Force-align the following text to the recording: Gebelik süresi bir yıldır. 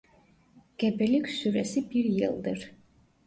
Gebelik 0.77 1.29
süresi 1.29 1.89
bir 1.91 2.03
yıldır. 2.05 2.71